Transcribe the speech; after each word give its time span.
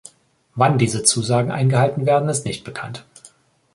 Wann 0.55 0.79
diese 0.79 1.03
Zusagen 1.03 1.51
eingehalten 1.51 2.07
werden, 2.07 2.27
ist 2.27 2.43
nicht 2.43 2.63
bekannt. 2.63 3.05